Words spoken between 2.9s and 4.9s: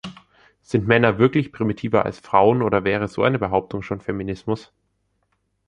so eine Behauptung schon Feminismus?